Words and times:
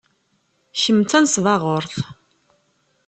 Kemm 0.81 0.99
d 1.01 1.07
tanesbaɣurt. 1.11 1.95